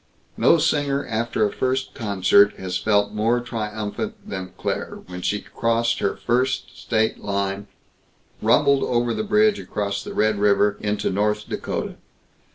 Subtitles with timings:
[0.35, 5.99] No singer after a first concert has felt more triumphant than Claire when she crossed
[5.99, 7.67] her first state line;
[8.41, 11.97] rumbled over the bridge across the Red River into North Dakota.